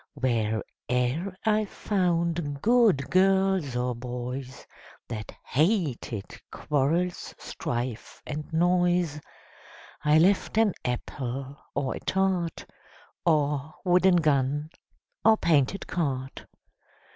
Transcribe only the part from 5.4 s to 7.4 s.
hated quarrels,